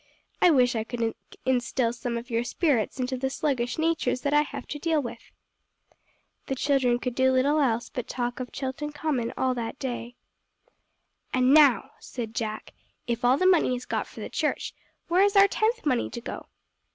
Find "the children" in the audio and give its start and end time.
6.47-6.97